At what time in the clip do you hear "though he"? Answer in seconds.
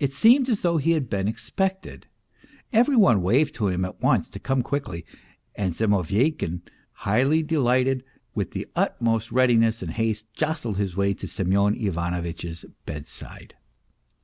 0.62-0.94